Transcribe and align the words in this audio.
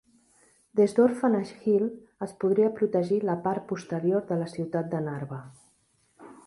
Des 0.79 0.95
d'Orphanage 0.99 1.59
Hill 1.65 1.85
es 2.27 2.33
podria 2.45 2.71
protegir 2.81 3.21
la 3.31 3.37
part 3.47 3.69
posterior 3.75 4.27
de 4.33 4.41
la 4.43 4.51
ciutat 4.55 4.93
de 4.97 5.05
Narva. 5.11 5.43